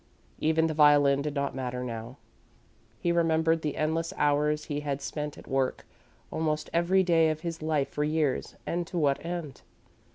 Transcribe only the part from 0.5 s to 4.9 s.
the violin did not matter now. He remembered the endless hours he